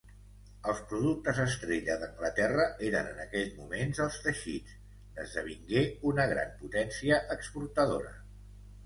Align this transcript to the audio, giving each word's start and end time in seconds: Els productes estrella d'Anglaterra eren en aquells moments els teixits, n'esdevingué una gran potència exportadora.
Els 0.71 0.79
productes 0.91 1.41
estrella 1.41 1.97
d'Anglaterra 2.03 2.65
eren 2.87 3.09
en 3.11 3.19
aquells 3.25 3.51
moments 3.57 4.01
els 4.07 4.17
teixits, 4.23 4.79
n'esdevingué 5.19 5.85
una 6.13 6.27
gran 6.33 6.57
potència 6.63 7.21
exportadora. 7.37 8.17